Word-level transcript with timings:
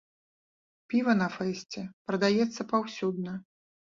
Піва 0.93 1.13
на 1.19 1.27
фэсце 1.35 1.83
прадаецца 2.11 2.61
паўсюдна. 2.75 3.37